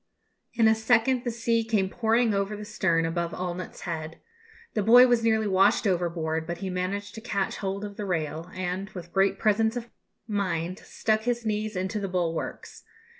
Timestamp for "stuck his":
10.79-11.45